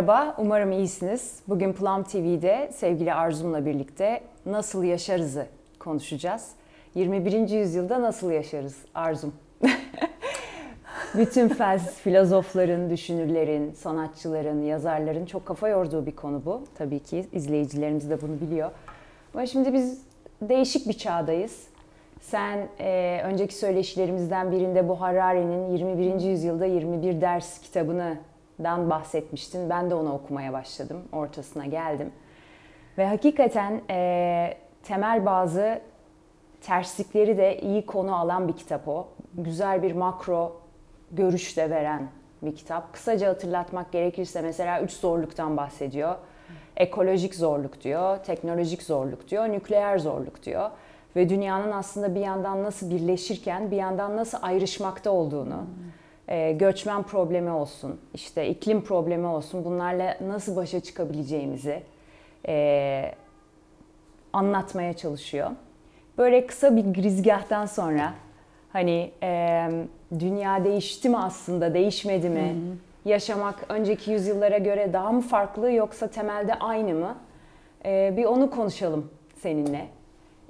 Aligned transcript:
Merhaba, 0.00 0.34
umarım 0.38 0.72
iyisiniz. 0.72 1.40
Bugün 1.48 1.72
Plum 1.72 2.02
TV'de 2.02 2.70
sevgili 2.72 3.14
Arzum'la 3.14 3.66
birlikte 3.66 4.20
nasıl 4.46 4.84
yaşarızı 4.84 5.46
konuşacağız. 5.78 6.50
21. 6.94 7.48
yüzyılda 7.48 8.02
nasıl 8.02 8.30
yaşarız 8.30 8.76
Arzum? 8.94 9.32
Bütün 11.14 11.48
fels, 11.48 11.94
filozofların, 11.94 12.90
düşünürlerin, 12.90 13.72
sanatçıların, 13.72 14.62
yazarların 14.62 15.26
çok 15.26 15.46
kafa 15.46 15.68
yorduğu 15.68 16.06
bir 16.06 16.16
konu 16.16 16.42
bu. 16.44 16.62
Tabii 16.74 17.00
ki 17.00 17.26
izleyicilerimiz 17.32 18.10
de 18.10 18.22
bunu 18.22 18.40
biliyor. 18.40 18.70
Ama 19.34 19.46
şimdi 19.46 19.72
biz 19.72 20.02
değişik 20.42 20.88
bir 20.88 20.98
çağdayız. 20.98 21.64
Sen 22.20 22.68
e, 22.78 23.20
önceki 23.24 23.54
söyleşilerimizden 23.54 24.52
birinde 24.52 24.88
bu 24.88 25.00
Harari'nin 25.00 25.76
21. 25.76 26.20
yüzyılda 26.20 26.66
21 26.66 27.20
ders 27.20 27.60
kitabını 27.60 28.16
dan 28.64 28.90
bahsetmiştin. 28.90 29.70
Ben 29.70 29.90
de 29.90 29.94
onu 29.94 30.12
okumaya 30.12 30.52
başladım. 30.52 31.02
Ortasına 31.12 31.66
geldim. 31.66 32.12
Ve 32.98 33.06
hakikaten 33.06 33.80
e, 33.90 34.56
temel 34.82 35.26
bazı 35.26 35.80
terslikleri 36.60 37.38
de 37.38 37.60
iyi 37.60 37.86
konu 37.86 38.16
alan 38.16 38.48
bir 38.48 38.52
kitap 38.52 38.88
o. 38.88 39.08
Güzel 39.34 39.82
bir 39.82 39.92
makro 39.92 40.60
görüş 41.12 41.56
de 41.56 41.70
veren 41.70 42.08
bir 42.42 42.56
kitap. 42.56 42.92
Kısaca 42.92 43.28
hatırlatmak 43.28 43.92
gerekirse 43.92 44.40
mesela 44.40 44.82
üç 44.82 44.92
zorluktan 44.92 45.56
bahsediyor. 45.56 46.14
Ekolojik 46.76 47.34
zorluk 47.34 47.82
diyor, 47.82 48.18
teknolojik 48.18 48.82
zorluk 48.82 49.28
diyor, 49.28 49.48
nükleer 49.48 49.98
zorluk 49.98 50.42
diyor. 50.42 50.70
Ve 51.16 51.28
dünyanın 51.28 51.72
aslında 51.72 52.14
bir 52.14 52.20
yandan 52.20 52.62
nasıl 52.62 52.90
birleşirken 52.90 53.70
bir 53.70 53.76
yandan 53.76 54.16
nasıl 54.16 54.38
ayrışmakta 54.42 55.10
olduğunu, 55.10 55.66
göçmen 56.58 57.02
problemi 57.02 57.50
olsun, 57.50 58.00
işte 58.14 58.48
iklim 58.48 58.84
problemi 58.84 59.26
olsun 59.26 59.64
bunlarla 59.64 60.16
nasıl 60.26 60.56
başa 60.56 60.80
çıkabileceğimizi 60.80 61.82
e, 62.48 63.14
anlatmaya 64.32 64.92
çalışıyor. 64.92 65.50
Böyle 66.18 66.46
kısa 66.46 66.76
bir 66.76 66.84
girizgahtan 66.84 67.66
sonra 67.66 68.14
hani 68.72 69.10
e, 69.22 69.70
dünya 70.18 70.64
değişti 70.64 71.08
mi 71.08 71.18
aslında, 71.18 71.74
değişmedi 71.74 72.28
mi? 72.28 72.40
Hı 72.40 72.52
hı. 72.52 72.76
Yaşamak 73.04 73.64
önceki 73.68 74.10
yüzyıllara 74.10 74.58
göre 74.58 74.92
daha 74.92 75.12
mı 75.12 75.20
farklı 75.20 75.72
yoksa 75.72 76.08
temelde 76.08 76.54
aynı 76.54 76.94
mı? 76.94 77.16
E, 77.84 78.14
bir 78.16 78.24
onu 78.24 78.50
konuşalım 78.50 79.10
seninle. 79.42 79.86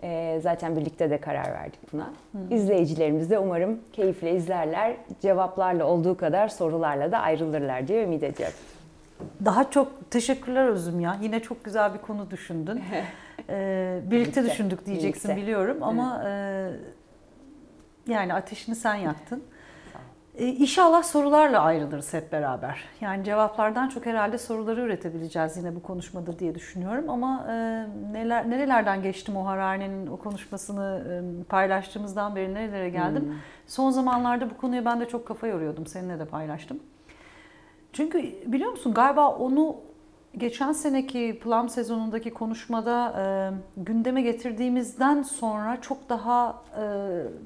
E, 0.02 0.40
zaten 0.42 0.76
birlikte 0.76 1.10
de 1.10 1.18
karar 1.18 1.52
verdik 1.52 1.92
buna. 1.92 2.10
Hı. 2.32 2.54
İzleyicilerimiz 2.54 3.30
de 3.30 3.38
umarım 3.38 3.80
keyifle 3.92 4.36
izlerler. 4.36 4.96
Cevaplarla 5.22 5.84
olduğu 5.84 6.16
kadar 6.16 6.48
sorularla 6.48 7.12
da 7.12 7.18
ayrılırlar 7.18 7.88
diye 7.88 8.04
ümit 8.04 8.22
ediyorum. 8.22 8.56
Daha 9.44 9.70
çok 9.70 10.10
teşekkürler 10.10 10.66
Özüm 10.66 11.00
ya. 11.00 11.16
Yine 11.22 11.40
çok 11.40 11.64
güzel 11.64 11.94
bir 11.94 11.98
konu 11.98 12.30
düşündün. 12.30 12.82
ee, 13.48 14.00
birlikte, 14.02 14.10
birlikte 14.10 14.44
düşündük 14.44 14.86
diyeceksin 14.86 15.28
birlikte. 15.28 15.42
biliyorum 15.42 15.82
ama 15.82 16.22
e, 16.28 16.70
yani 18.08 18.34
ateşini 18.34 18.74
sen 18.74 18.94
yaktın. 18.94 19.44
E, 20.40 20.46
inşallah 20.46 21.02
sorularla 21.02 21.60
ayrılırız 21.60 22.14
hep 22.14 22.32
beraber. 22.32 22.84
Yani 23.00 23.24
cevaplardan 23.24 23.88
çok 23.88 24.06
herhalde 24.06 24.38
soruları 24.38 24.80
üretebileceğiz 24.80 25.56
yine 25.56 25.74
bu 25.74 25.82
konuşmada 25.82 26.38
diye 26.38 26.54
düşünüyorum. 26.54 27.10
Ama 27.10 27.46
e, 27.48 27.52
neler 28.12 28.50
nerelerden 28.50 29.02
geçtim 29.02 29.36
o 29.36 29.46
Harari'nin 29.46 30.06
o 30.06 30.16
konuşmasını 30.16 31.04
e, 31.10 31.44
paylaştığımızdan 31.44 32.36
beri 32.36 32.54
nerelere 32.54 32.90
geldim. 32.90 33.22
Hmm. 33.22 33.34
Son 33.66 33.90
zamanlarda 33.90 34.50
bu 34.50 34.56
konuya 34.56 34.84
ben 34.84 35.00
de 35.00 35.08
çok 35.08 35.26
kafa 35.26 35.46
yoruyordum. 35.46 35.86
Seninle 35.86 36.18
de 36.18 36.24
paylaştım. 36.24 36.80
Çünkü 37.92 38.18
biliyor 38.46 38.70
musun 38.70 38.94
galiba 38.94 39.28
onu 39.28 39.76
geçen 40.36 40.72
seneki 40.72 41.40
Plum 41.42 41.68
sezonundaki 41.68 42.30
konuşmada 42.30 43.14
e, 43.18 43.24
gündeme 43.76 44.22
getirdiğimizden 44.22 45.22
sonra 45.22 45.80
çok 45.80 46.08
daha 46.08 46.62
e, 46.80 46.84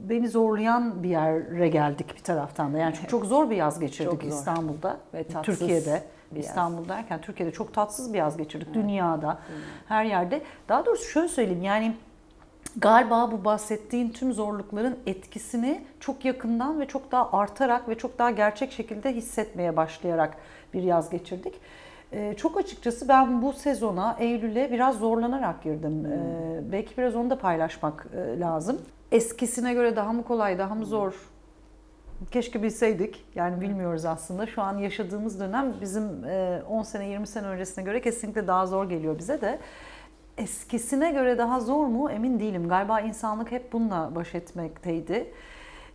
beni 0.09 0.29
zorlayan 0.29 1.03
bir 1.03 1.09
yere 1.09 1.69
geldik 1.69 2.15
bir 2.17 2.23
taraftan 2.23 2.75
da. 2.75 2.79
Yani 2.79 2.95
çok, 2.95 3.09
çok 3.09 3.25
zor 3.25 3.51
bir 3.51 3.57
yaz 3.57 3.81
geçirdik 3.81 4.21
çok 4.21 4.25
İstanbul'da 4.25 4.97
ve 5.15 5.25
Türkiye'de. 5.43 6.03
İstanbul 6.37 6.89
derken 6.89 7.21
Türkiye'de 7.21 7.53
çok 7.53 7.75
tatsız 7.75 8.13
bir 8.13 8.19
yaz 8.19 8.37
geçirdik. 8.37 8.69
Evet. 8.69 8.77
Dünyada, 8.77 9.33
hmm. 9.33 9.55
her 9.89 10.05
yerde. 10.05 10.43
Daha 10.69 10.87
doğrusu 10.87 11.05
şöyle 11.05 11.29
söyleyeyim 11.29 11.63
yani 11.63 11.95
galiba 12.77 13.33
bu 13.33 13.45
bahsettiğin 13.45 14.11
tüm 14.11 14.33
zorlukların 14.33 14.99
etkisini 15.07 15.85
çok 16.01 16.25
yakından 16.25 16.81
ve 16.81 16.87
çok 16.87 17.13
daha 17.13 17.33
artarak 17.33 17.89
ve 17.89 17.95
çok 17.95 18.19
daha 18.19 18.31
gerçek 18.31 18.73
şekilde 18.73 19.13
hissetmeye 19.13 19.77
başlayarak 19.77 20.37
bir 20.75 20.83
yaz 20.83 21.11
geçirdik. 21.11 21.55
Ee, 22.13 22.35
çok 22.37 22.57
açıkçası 22.57 23.09
ben 23.09 23.43
bu 23.43 23.53
sezona, 23.53 24.17
Eylül'e 24.21 24.73
biraz 24.73 24.99
zorlanarak 24.99 25.63
girdim. 25.63 26.07
Ee, 26.07 26.73
belki 26.73 26.97
biraz 26.97 27.17
onu 27.17 27.31
da 27.31 27.39
paylaşmak 27.39 28.07
e, 28.17 28.41
lazım. 28.41 28.81
Eskisine 29.13 29.75
göre 29.75 29.97
daha 29.97 30.13
mı 30.13 30.25
kolay, 30.25 30.59
daha 30.59 30.75
mı 30.75 30.87
zor? 30.87 31.15
Keşke 32.31 32.63
bilseydik. 32.63 33.25
Yani 33.35 33.61
bilmiyoruz 33.61 34.05
aslında. 34.05 34.47
Şu 34.47 34.63
an 34.63 34.79
yaşadığımız 34.79 35.41
dönem 35.41 35.75
bizim 35.81 36.05
10 36.69 36.81
e, 36.81 36.85
sene, 36.85 37.09
20 37.09 37.27
sene 37.27 37.47
öncesine 37.47 37.85
göre 37.85 38.01
kesinlikle 38.01 38.47
daha 38.47 38.67
zor 38.67 38.89
geliyor 38.89 39.19
bize 39.19 39.41
de. 39.41 39.59
Eskisine 40.39 41.13
göre 41.13 41.39
daha 41.39 41.61
zor 41.61 41.87
mu 41.87 42.11
emin 42.11 42.41
değilim. 42.41 42.69
Galiba 42.69 43.01
insanlık 43.01 43.53
hep 43.53 43.73
bununla 43.73 44.15
baş 44.15 44.35
etmekteydi. 44.35 45.31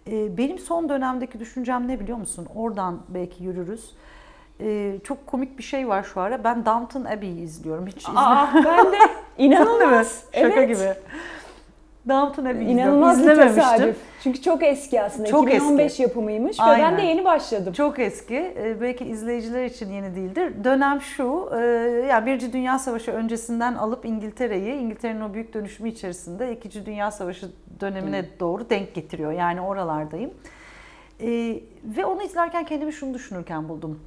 Ee, 0.08 0.38
benim 0.38 0.60
son 0.60 0.90
dönemdeki 0.90 1.40
düşüncem 1.40 1.88
ne 1.88 2.00
biliyor 2.00 2.18
musun? 2.18 2.48
Oradan 2.56 3.02
belki 3.10 3.44
yürürüz 3.44 3.92
e, 4.62 5.00
çok 5.04 5.28
komik 5.28 5.58
bir 5.58 5.64
şey 5.64 5.88
var 5.88 6.04
şu 6.04 6.22
ara. 6.22 6.44
Ben 6.44 6.66
Downton 6.66 7.06
Abbey'i 7.06 7.42
izliyorum. 7.42 7.88
Hiç 7.88 8.06
Aa, 8.16 8.48
ben 8.66 8.92
de 8.92 8.98
inanılmaz. 9.38 10.24
Şaka 10.34 10.48
evet. 10.48 10.70
gibi. 10.70 10.94
Downton 12.10 12.46
Abbey 12.46 12.72
İnanılmaz 12.72 13.28
bir 13.28 13.36
tesadüf. 13.36 13.98
Çünkü 14.24 14.42
çok 14.42 14.64
eski 14.64 15.02
aslında. 15.02 15.28
Çok 15.28 15.50
2015 15.50 15.86
eski. 15.86 16.04
yapımıymış 16.04 16.58
Aynen. 16.60 16.80
ve 16.80 16.84
ben 16.84 16.98
de 16.98 17.02
yeni 17.02 17.26
başladım. 17.26 17.74
Çok 17.74 18.00
eski. 18.00 18.36
Ee, 18.36 18.82
belki 18.82 19.06
izleyiciler 19.06 19.66
için 19.66 19.92
yeni 19.92 20.16
değildir. 20.16 20.64
Dönem 20.64 21.02
şu, 21.02 21.50
e, 21.56 21.60
yani 22.10 22.26
Birinci 22.26 22.54
Dünya 22.54 22.80
Savaşı 22.80 23.12
öncesinden 23.12 23.74
alıp 23.74 24.06
İngiltere'yi, 24.06 24.74
İngiltere'nin 24.74 25.22
o 25.22 25.34
büyük 25.34 25.54
dönüşümü 25.54 25.90
içerisinde 25.90 26.52
İkinci 26.52 26.86
Dünya 26.86 27.12
Savaşı 27.12 27.52
dönemine 27.80 28.22
hmm. 28.22 28.30
doğru 28.40 28.70
denk 28.70 28.94
getiriyor. 28.94 29.32
Yani 29.32 29.62
oralardayım. 29.62 30.32
E, 31.22 31.60
ve 31.84 32.06
onu 32.06 32.24
izlerken 32.24 32.66
kendimi 32.66 32.94
şunu 32.94 33.14
düşünürken 33.14 33.70
buldum 33.70 34.00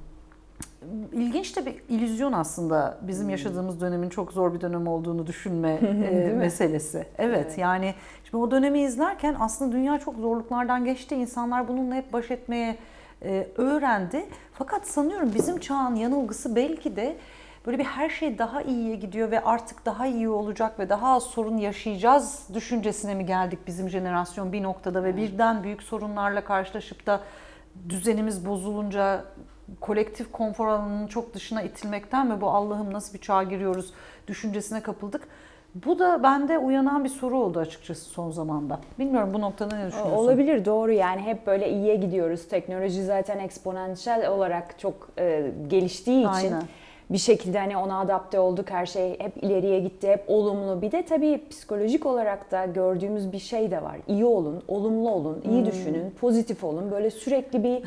ilginç 1.12 1.56
de 1.56 1.66
bir 1.66 1.82
illüzyon 1.88 2.32
aslında 2.32 2.98
bizim 3.02 3.24
hmm. 3.24 3.30
yaşadığımız 3.30 3.80
dönemin 3.80 4.08
çok 4.08 4.32
zor 4.32 4.54
bir 4.54 4.60
dönem 4.60 4.86
olduğunu 4.86 5.26
düşünme 5.26 5.72
e, 6.10 6.32
meselesi. 6.32 6.98
Evet, 6.98 7.08
evet 7.18 7.58
yani 7.58 7.94
şimdi 8.24 8.36
o 8.36 8.50
dönemi 8.50 8.80
izlerken 8.80 9.36
aslında 9.40 9.72
dünya 9.72 9.98
çok 9.98 10.16
zorluklardan 10.16 10.84
geçti. 10.84 11.14
İnsanlar 11.14 11.68
bununla 11.68 11.94
hep 11.94 12.12
baş 12.12 12.30
etmeye 12.30 12.76
e, 13.22 13.46
öğrendi. 13.56 14.26
Fakat 14.52 14.86
sanıyorum 14.86 15.32
bizim 15.34 15.60
çağın 15.60 15.94
yanılgısı 15.94 16.56
belki 16.56 16.96
de 16.96 17.16
böyle 17.66 17.78
bir 17.78 17.84
her 17.84 18.08
şey 18.08 18.38
daha 18.38 18.62
iyiye 18.62 18.96
gidiyor 18.96 19.30
ve 19.30 19.44
artık 19.44 19.86
daha 19.86 20.06
iyi 20.06 20.28
olacak 20.28 20.78
ve 20.78 20.88
daha 20.88 21.14
az 21.14 21.22
sorun 21.22 21.56
yaşayacağız 21.56 22.48
düşüncesine 22.54 23.14
mi 23.14 23.26
geldik 23.26 23.58
bizim 23.66 23.90
jenerasyon 23.90 24.52
bir 24.52 24.62
noktada 24.62 25.04
ve 25.04 25.16
birden 25.16 25.62
büyük 25.62 25.82
sorunlarla 25.82 26.44
karşılaşıp 26.44 27.06
da 27.06 27.20
düzenimiz 27.88 28.46
bozulunca 28.46 29.24
kolektif 29.80 30.32
konfor 30.32 30.68
alanının 30.68 31.06
çok 31.06 31.34
dışına 31.34 31.62
itilmekten 31.62 32.26
mi 32.26 32.40
bu 32.40 32.50
Allah'ım 32.50 32.92
nasıl 32.92 33.14
bir 33.14 33.20
çağa 33.20 33.42
giriyoruz 33.42 33.92
düşüncesine 34.28 34.80
kapıldık. 34.80 35.28
Bu 35.74 35.98
da 35.98 36.22
bende 36.22 36.58
uyanan 36.58 37.04
bir 37.04 37.08
soru 37.08 37.38
oldu 37.38 37.58
açıkçası 37.58 38.04
son 38.04 38.30
zamanda. 38.30 38.80
Bilmiyorum 38.98 39.30
bu 39.34 39.40
noktada 39.40 39.76
ne 39.76 39.86
düşünüyorsun? 39.86 40.16
Olabilir 40.16 40.64
doğru 40.64 40.92
yani 40.92 41.20
hep 41.22 41.46
böyle 41.46 41.70
iyiye 41.70 41.96
gidiyoruz. 41.96 42.48
Teknoloji 42.48 43.04
zaten 43.04 43.38
eksponansiyel 43.38 44.28
olarak 44.28 44.78
çok 44.78 45.08
e, 45.18 45.52
geliştiği 45.68 46.18
için 46.18 46.28
Aynen 46.28 46.62
bir 47.12 47.18
şekilde 47.18 47.58
hani 47.58 47.76
ona 47.76 48.00
adapte 48.00 48.40
olduk. 48.40 48.70
Her 48.70 48.86
şey 48.86 49.20
hep 49.20 49.44
ileriye 49.44 49.80
gitti, 49.80 50.08
hep 50.08 50.24
olumlu. 50.26 50.82
Bir 50.82 50.92
de 50.92 51.02
tabii 51.04 51.48
psikolojik 51.50 52.06
olarak 52.06 52.50
da 52.50 52.66
gördüğümüz 52.66 53.32
bir 53.32 53.38
şey 53.38 53.70
de 53.70 53.82
var. 53.82 53.96
İyi 54.08 54.24
olun, 54.24 54.62
olumlu 54.68 55.10
olun, 55.10 55.42
iyi 55.44 55.58
hmm. 55.58 55.66
düşünün, 55.66 56.10
pozitif 56.20 56.64
olun. 56.64 56.90
Böyle 56.90 57.10
sürekli 57.10 57.64
bir 57.64 57.82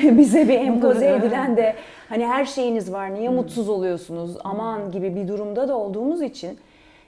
bize 0.18 0.48
bir 0.48 0.58
empoze 0.58 1.08
edilen 1.08 1.56
de 1.56 1.74
hani 2.08 2.26
her 2.26 2.44
şeyiniz 2.44 2.92
var, 2.92 3.14
niye 3.14 3.28
hmm. 3.28 3.36
mutsuz 3.36 3.68
oluyorsunuz, 3.68 4.36
aman 4.44 4.90
gibi 4.90 5.16
bir 5.16 5.28
durumda 5.28 5.68
da 5.68 5.76
olduğumuz 5.76 6.22
için 6.22 6.58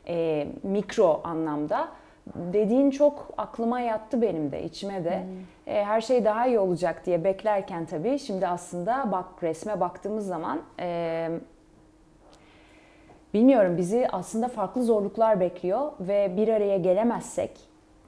e, 0.09 0.47
mikro 0.63 1.21
anlamda 1.25 1.89
dediğin 2.37 2.91
çok 2.91 3.31
aklıma 3.39 3.81
yattı 3.81 4.23
benim 4.23 4.53
de 4.53 4.63
içime 4.63 5.05
de. 5.05 5.19
Hmm. 5.19 5.75
E, 5.75 5.85
her 5.85 6.01
şey 6.01 6.25
daha 6.25 6.47
iyi 6.47 6.59
olacak 6.59 7.07
diye 7.07 7.25
beklerken 7.25 7.87
tabii 7.87 8.19
şimdi 8.19 8.47
aslında 8.47 9.09
bak 9.13 9.27
resme 9.43 9.81
baktığımız 9.81 10.27
zaman 10.27 10.61
e, 10.81 11.29
bilmiyorum 13.35 13.77
bizi 13.77 14.09
aslında 14.13 14.49
farklı 14.49 14.83
zorluklar 14.83 15.41
bekliyor 15.41 15.93
ve 16.01 16.33
bir 16.37 16.49
araya 16.49 16.79
gelemezsek 16.79 17.51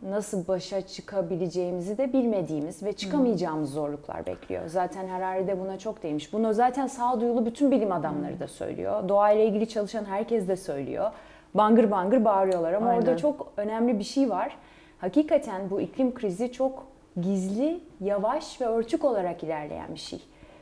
nasıl 0.03 0.49
başa 0.49 0.81
çıkabileceğimizi 0.81 1.99
de 1.99 2.13
bilmediğimiz 2.13 2.83
ve 2.83 2.93
çıkamayacağımız 2.93 3.73
zorluklar 3.73 4.27
bekliyor. 4.27 4.63
Zaten 4.67 5.09
Harari 5.09 5.47
de 5.47 5.61
buna 5.61 5.79
çok 5.79 6.03
değmiş. 6.03 6.33
Bunu 6.33 6.55
zaten 6.55 6.87
sağduyulu 6.87 7.47
bütün 7.47 7.71
bilim 7.71 7.93
adamları 7.93 8.41
da 8.41 8.49
söylüyor. 8.49 9.09
Doğayla 9.09 9.45
ilgili 9.45 9.69
çalışan 9.69 10.05
herkes 10.05 10.49
de 10.49 10.57
söylüyor. 10.57 11.11
Bangır 11.55 11.91
bangır 11.91 12.25
bağırıyorlar 12.25 12.73
ama 12.73 12.87
Aynen. 12.87 13.01
orada 13.01 13.17
çok 13.17 13.53
önemli 13.57 13.99
bir 13.99 14.05
şey 14.05 14.31
var. 14.31 14.57
Hakikaten 14.99 15.71
bu 15.71 15.81
iklim 15.81 16.15
krizi 16.15 16.53
çok 16.53 16.87
gizli, 17.21 17.81
yavaş 18.01 18.61
ve 18.61 18.67
örtük 18.67 19.05
olarak 19.05 19.43
ilerleyen 19.43 19.95
bir 19.95 20.01
şey. 20.01 20.21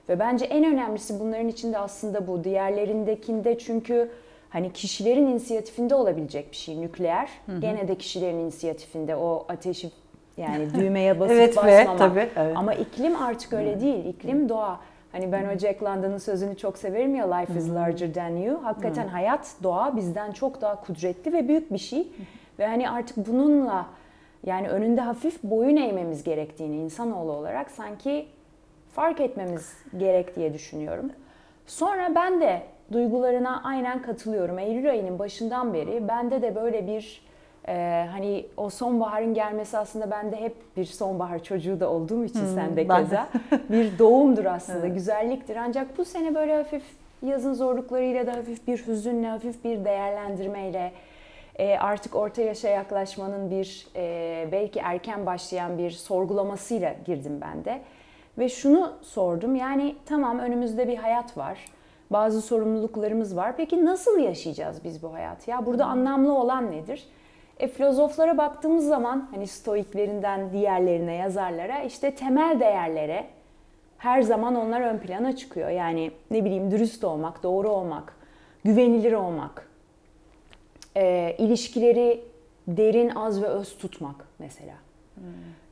Ve 0.09 0.19
bence 0.19 0.45
en 0.45 0.65
önemlisi 0.65 1.21
bunların 1.21 1.49
içinde 1.49 1.79
aslında 1.79 2.27
bu. 2.27 2.45
Diğerlerindekinde 2.45 3.59
çünkü 3.59 4.11
hani 4.51 4.73
kişilerin 4.73 5.27
inisiyatifinde 5.27 5.95
olabilecek 5.95 6.51
bir 6.51 6.57
şey 6.57 6.81
nükleer. 6.81 7.29
Gene 7.59 7.89
de 7.89 7.95
kişilerin 7.95 8.39
inisiyatifinde 8.39 9.17
o 9.17 9.47
ateşi 9.49 9.91
yani 10.37 10.75
düğmeye 10.75 11.21
basıp 11.21 11.37
Evet 11.37 11.65
ve 11.65 11.79
basmama. 11.79 11.97
tabii, 11.97 12.29
evet. 12.37 12.57
Ama 12.57 12.75
iklim 12.75 13.23
artık 13.23 13.53
öyle 13.53 13.81
değil. 13.81 14.05
İklim 14.05 14.49
doğa. 14.49 14.81
Hani 15.13 15.33
ben 15.33 15.57
o 15.57 15.59
Jack 15.59 15.83
London'ın 15.83 16.19
sözünü 16.19 16.57
çok 16.57 16.79
severim 16.79 17.15
ya 17.15 17.35
Life 17.35 17.59
is 17.59 17.71
larger 17.71 18.15
than 18.15 18.37
you. 18.37 18.65
Hakikaten 18.65 19.09
hayat, 19.09 19.55
doğa 19.63 19.97
bizden 19.97 20.33
çok 20.33 20.61
daha 20.61 20.81
kudretli 20.81 21.33
ve 21.33 21.49
büyük 21.49 21.73
bir 21.73 21.79
şey. 21.79 22.09
Ve 22.59 22.67
hani 22.67 22.91
artık 22.91 23.17
bununla 23.17 23.87
yani 24.47 24.69
önünde 24.69 25.01
hafif 25.01 25.43
boyun 25.43 25.77
eğmemiz 25.77 26.25
gerektiğini 26.25 26.77
insanoğlu 26.77 27.33
olarak 27.33 27.71
sanki 27.71 28.27
fark 28.93 29.21
etmemiz 29.21 29.73
gerek 29.99 30.37
diye 30.37 30.55
düşünüyorum. 30.55 31.13
Sonra 31.67 32.15
ben 32.15 32.41
de 32.41 32.63
duygularına 32.93 33.61
aynen 33.65 34.03
katılıyorum. 34.03 34.59
Eylül 34.59 34.91
ayının 34.91 35.19
başından 35.19 35.75
beri 35.75 36.09
bende 36.09 36.43
de 36.43 36.55
böyle 36.55 36.87
bir 36.87 37.23
e, 37.69 38.07
hani 38.13 38.47
o 38.57 38.71
sonbaharın 38.71 39.35
gelmesi 39.35 39.79
aslında 39.79 40.11
bende 40.11 40.37
hep 40.37 40.77
bir 40.77 40.85
sonbahar 40.85 41.43
çocuğu 41.43 41.81
da 41.81 41.91
olduğum 41.91 42.25
için 42.25 42.47
sende 42.47 42.89
ben 42.89 43.01
de. 43.01 43.05
keza 43.05 43.29
bir 43.71 43.99
doğumdur 43.99 44.45
aslında, 44.45 44.87
Evet. 44.87 44.95
güzelliktir. 44.95 45.57
Ancak 45.57 45.99
bu 45.99 46.05
sene 46.05 46.35
böyle 46.35 46.57
hafif 46.57 46.83
yazın 47.27 47.55
zorluklarıyla 47.55 48.27
da 48.27 48.33
hafif 48.37 48.67
bir 48.67 48.87
hüzünle, 48.87 49.29
hafif 49.29 49.65
bir 49.65 49.85
değerlendirmeyle 49.85 50.93
e, 51.59 51.79
artık 51.79 52.17
orta 52.17 52.43
yaşa 52.43 52.69
yaklaşmanın 52.69 53.51
bir 53.51 53.87
e, 53.97 54.49
belki 54.53 54.79
erken 54.81 55.27
başlayan 55.27 55.79
bir 55.79 55.91
sorgulamasıyla 55.91 56.95
girdim 57.07 57.41
ben 57.41 57.65
de. 57.65 57.81
Ve 58.39 58.49
şunu 58.49 58.93
sordum 59.03 59.57
yani 59.57 59.97
tamam 60.07 60.39
önümüzde 60.39 60.89
bir 60.89 60.97
hayat 60.97 61.37
var. 61.37 61.59
Bazı 62.11 62.43
sorumluluklarımız 62.43 63.37
var. 63.37 63.57
Peki 63.57 63.85
nasıl 63.85 64.19
yaşayacağız 64.19 64.85
biz 64.85 65.03
bu 65.03 65.15
hayatı? 65.15 65.51
Ya 65.51 65.67
burada 65.67 65.85
anlamlı 65.85 66.39
olan 66.39 66.73
nedir? 66.73 67.05
E, 67.59 67.69
filozoflara 67.69 68.39
baktığımız 68.39 68.87
zaman 68.87 69.29
hani 69.31 69.47
stoiklerinden 69.47 70.53
diğerlerine, 70.53 71.15
yazarlara 71.15 71.83
işte 71.83 72.15
temel 72.15 72.61
değerlere 72.61 73.27
her 73.99 74.23
zaman 74.23 74.55
onlar 74.55 74.81
ön 74.81 74.99
plana 74.99 75.37
çıkıyor. 75.37 75.69
Yani 75.69 76.11
ne 76.31 76.45
bileyim 76.45 76.71
dürüst 76.71 77.05
olmak, 77.05 77.43
doğru 77.43 77.69
olmak, 77.69 78.17
güvenilir 78.65 79.13
olmak, 79.13 79.69
e, 80.97 81.35
ilişkileri 81.39 82.25
derin, 82.69 83.09
az 83.09 83.43
ve 83.43 83.47
öz 83.47 83.79
tutmak 83.79 84.27
mesela. 84.39 84.75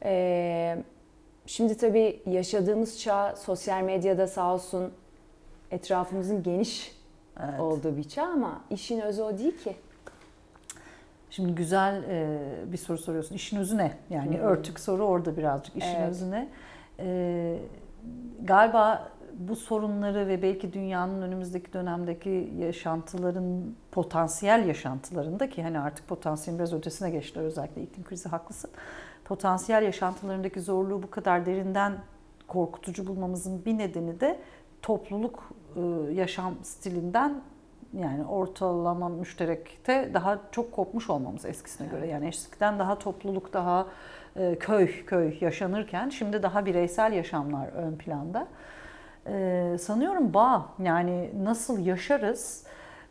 E, 0.04 0.78
şimdi 1.46 1.76
tabii 1.76 2.22
yaşadığımız 2.26 3.00
çağ 3.00 3.36
sosyal 3.36 3.82
medyada 3.82 4.26
sağ 4.26 4.54
olsun 4.54 4.92
etrafımızın 5.70 6.42
geniş 6.42 6.98
Evet. 7.40 7.60
olduğu 7.60 7.96
bir 7.96 8.04
çağ 8.04 8.26
ama 8.26 8.60
işin 8.70 9.00
özü 9.00 9.22
o 9.22 9.38
değil 9.38 9.58
ki. 9.58 9.76
Şimdi 11.30 11.54
güzel 11.54 12.02
e, 12.08 12.38
bir 12.72 12.76
soru 12.76 12.98
soruyorsun. 12.98 13.34
İşin 13.34 13.56
özü 13.56 13.76
ne? 13.76 13.92
Yani 14.10 14.38
Hı. 14.38 14.42
örtük 14.42 14.80
soru 14.80 15.04
orada 15.04 15.36
birazcık. 15.36 15.76
İşin 15.76 15.94
Evet. 15.96 16.10
özü 16.10 16.30
ne? 16.30 16.48
E, 16.98 17.58
galiba 18.42 19.08
bu 19.38 19.56
sorunları 19.56 20.28
ve 20.28 20.42
belki 20.42 20.72
dünyanın 20.72 21.22
önümüzdeki 21.22 21.72
dönemdeki 21.72 22.52
yaşantıların 22.58 23.64
potansiyel 23.92 24.66
yaşantılarında 24.66 25.50
ki 25.50 25.62
hani 25.62 25.80
artık 25.80 26.08
potansiyelin 26.08 26.58
biraz 26.58 26.72
ötesine 26.72 27.10
geçtiler 27.10 27.44
özellikle 27.44 27.82
iklim 27.82 28.04
krizi 28.04 28.28
haklısın. 28.28 28.70
Potansiyel 29.24 29.82
yaşantılarındaki 29.82 30.60
zorluğu 30.60 31.02
bu 31.02 31.10
kadar 31.10 31.46
derinden 31.46 31.92
korkutucu 32.48 33.06
bulmamızın 33.06 33.64
bir 33.64 33.78
nedeni 33.78 34.20
de 34.20 34.40
topluluk 34.82 35.50
yaşam 36.12 36.54
stilinden 36.62 37.40
yani 37.92 38.24
ortalama 38.24 39.08
müşterekte 39.08 40.10
daha 40.14 40.38
çok 40.52 40.72
kopmuş 40.72 41.10
olmamız 41.10 41.44
eskisine 41.44 41.86
göre. 41.88 42.06
Yani 42.06 42.28
eskiden 42.28 42.78
daha 42.78 42.98
topluluk, 42.98 43.52
daha 43.52 43.86
e, 44.36 44.56
köy 44.60 45.04
köy 45.04 45.38
yaşanırken 45.40 46.08
şimdi 46.08 46.42
daha 46.42 46.66
bireysel 46.66 47.12
yaşamlar 47.12 47.68
ön 47.68 47.96
planda. 47.96 48.46
E, 49.26 49.76
sanıyorum 49.80 50.34
bağ 50.34 50.66
yani 50.78 51.30
nasıl 51.42 51.78
yaşarız? 51.86 52.64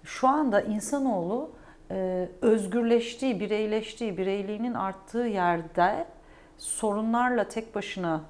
Şu 0.04 0.28
anda 0.28 0.62
insanoğlu 0.62 1.52
e, 1.92 2.30
özgürleştiği, 2.42 3.40
bireyleştiği, 3.40 4.18
bireyliğinin 4.18 4.74
arttığı 4.74 5.18
yerde 5.28 6.06
sorunlarla 6.58 7.44
tek 7.48 7.76
başına, 7.76 8.22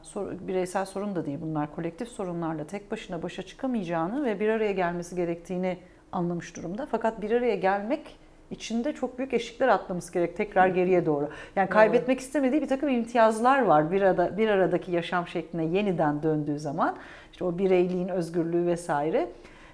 bireysel 0.47 0.85
sorun 0.85 1.15
da 1.15 1.25
değil 1.25 1.37
bunlar, 1.41 1.75
kolektif 1.75 2.07
sorunlarla 2.07 2.63
tek 2.63 2.91
başına 2.91 3.23
başa 3.23 3.43
çıkamayacağını 3.43 4.25
ve 4.25 4.39
bir 4.39 4.49
araya 4.49 4.71
gelmesi 4.71 5.15
gerektiğini 5.15 5.77
anlamış 6.11 6.55
durumda. 6.55 6.87
Fakat 6.91 7.21
bir 7.21 7.31
araya 7.31 7.55
gelmek 7.55 8.17
için 8.51 8.83
de 8.83 8.93
çok 8.93 9.17
büyük 9.17 9.33
eşikler 9.33 9.67
atlaması 9.67 10.13
gerek 10.13 10.37
tekrar 10.37 10.67
geriye 10.67 11.05
doğru. 11.05 11.29
Yani 11.55 11.69
kaybetmek 11.69 12.19
istemediği 12.19 12.61
bir 12.61 12.67
takım 12.67 12.89
imtiyazlar 12.89 13.61
var 13.61 13.91
bir 13.91 14.01
arada 14.01 14.37
bir 14.37 14.49
aradaki 14.49 14.91
yaşam 14.91 15.27
şekline 15.27 15.65
yeniden 15.65 16.23
döndüğü 16.23 16.59
zaman. 16.59 16.95
İşte 17.31 17.45
o 17.45 17.57
bireyliğin 17.57 18.07
özgürlüğü 18.07 18.65
vesaire. 18.65 19.29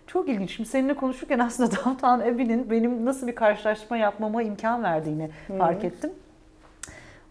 Çok 0.07 0.29
ilginç. 0.29 0.51
Şimdi 0.51 0.69
seninle 0.69 0.93
konuşurken 0.93 1.39
aslında 1.39 1.71
Downton 1.85 2.19
Abbey'nin 2.19 2.71
benim 2.71 3.05
nasıl 3.05 3.27
bir 3.27 3.35
karşılaşma 3.35 3.97
yapmama 3.97 4.43
imkan 4.43 4.83
verdiğini 4.83 5.29
fark 5.57 5.83
ettim. 5.83 6.11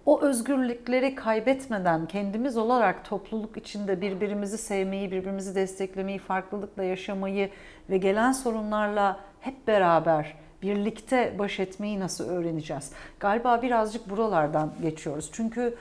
O 0.06 0.20
özgürlükleri 0.20 1.14
kaybetmeden 1.14 2.06
kendimiz 2.06 2.56
olarak 2.56 3.04
topluluk 3.04 3.56
içinde 3.56 4.00
birbirimizi 4.00 4.58
sevmeyi, 4.58 5.10
birbirimizi 5.10 5.54
desteklemeyi, 5.54 6.19
farklılıkla 6.19 6.84
yaşamayı 6.84 7.50
ve 7.90 7.99
gelen 7.99 8.32
sorunlarla 8.32 9.20
hep 9.40 9.66
beraber 9.66 10.34
birlikte 10.62 11.38
baş 11.38 11.60
etmeyi 11.60 12.00
nasıl 12.00 12.28
öğreneceğiz? 12.28 12.93
Galiba 13.20 13.62
birazcık 13.62 14.10
buralardan 14.10 14.72
geçiyoruz. 14.82 15.31
Çünkü 15.32 15.76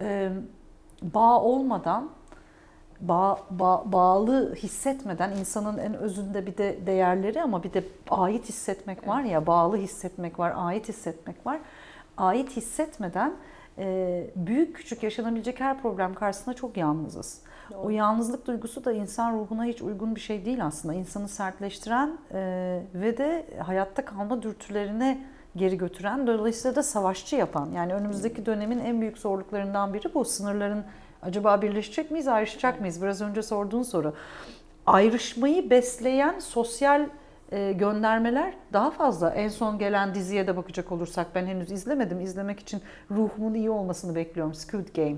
e, 0.00 0.30
bağ 1.02 1.42
olmadan 1.42 2.10
bağ, 3.00 3.38
bağ- 3.50 3.92
bağlı 3.92 4.54
hissetmeden 4.54 5.30
insanın 5.30 5.78
en 5.78 5.94
özünde 5.94 6.46
bir 6.46 6.56
de 6.56 6.78
değerleri 6.86 7.42
ama 7.42 7.62
bir 7.62 7.72
de 7.72 7.84
ait 8.10 8.48
hissetmek 8.48 9.08
var 9.08 9.22
ya 9.22 9.46
bağlı 9.46 9.76
hissetmek 9.76 10.38
var, 10.38 10.52
ait 10.56 10.88
hissetmek 10.88 11.46
var. 11.46 11.60
Ait 12.16 12.56
hissetmeden 12.56 13.32
büyük 14.36 14.76
küçük 14.76 15.02
yaşanabilecek 15.02 15.60
her 15.60 15.82
problem 15.82 16.14
karşısında 16.14 16.54
çok 16.54 16.76
yalnızız. 16.76 17.42
O 17.82 17.90
yalnızlık 17.90 18.46
duygusu 18.46 18.84
da 18.84 18.92
insan 18.92 19.32
ruhuna 19.32 19.64
hiç 19.64 19.82
uygun 19.82 20.14
bir 20.14 20.20
şey 20.20 20.44
değil 20.44 20.64
aslında. 20.64 20.94
İnsanı 20.94 21.28
sertleştiren 21.28 22.18
e, 22.32 22.82
ve 22.94 23.18
de 23.18 23.46
hayatta 23.66 24.04
kalma 24.04 24.42
dürtülerine 24.42 25.24
geri 25.56 25.78
götüren, 25.78 26.26
dolayısıyla 26.26 26.76
da 26.76 26.82
savaşçı 26.82 27.36
yapan. 27.36 27.70
Yani 27.74 27.94
önümüzdeki 27.94 28.46
dönemin 28.46 28.78
en 28.78 29.00
büyük 29.00 29.18
zorluklarından 29.18 29.94
biri 29.94 30.14
bu. 30.14 30.24
Sınırların 30.24 30.84
acaba 31.22 31.62
birleşecek 31.62 32.10
miyiz, 32.10 32.28
ayrışacak 32.28 32.80
mıyız? 32.80 33.02
Biraz 33.02 33.20
önce 33.20 33.42
sorduğun 33.42 33.82
soru. 33.82 34.14
Ayrışmayı 34.86 35.70
besleyen 35.70 36.38
sosyal 36.38 37.06
e, 37.52 37.72
göndermeler 37.72 38.54
daha 38.72 38.90
fazla. 38.90 39.30
En 39.30 39.48
son 39.48 39.78
gelen 39.78 40.14
diziye 40.14 40.46
de 40.46 40.56
bakacak 40.56 40.92
olursak 40.92 41.26
ben 41.34 41.46
henüz 41.46 41.72
izlemedim. 41.72 42.20
İzlemek 42.20 42.60
için 42.60 42.82
ruhumun 43.10 43.54
iyi 43.54 43.70
olmasını 43.70 44.14
bekliyorum. 44.14 44.54
Squid 44.54 44.96
Game. 44.96 45.16